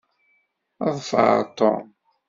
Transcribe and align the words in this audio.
Ḍfer 0.95 1.37
Tom. 1.57 1.85